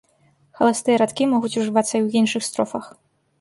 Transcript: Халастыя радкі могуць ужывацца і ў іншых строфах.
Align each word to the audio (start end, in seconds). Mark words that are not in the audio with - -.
Халастыя 0.61 0.95
радкі 1.01 1.27
могуць 1.33 1.51
ужывацца 1.61 1.93
і 1.95 2.01
ў 2.05 2.23
іншых 2.23 2.41
строфах. 2.49 2.91